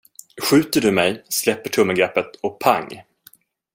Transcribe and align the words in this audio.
Skjuter 0.41 0.81
du 0.81 0.91
mig, 0.91 1.23
släpper 1.29 1.69
tummen 1.69 1.95
greppet 1.95 2.35
och 2.35 2.59
pang. 2.59 3.03